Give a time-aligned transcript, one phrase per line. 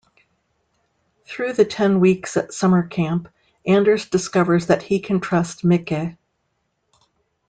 [1.27, 3.27] Through the ten weeks at summercamp,
[3.67, 6.17] Anders discovers that he can trust Micke.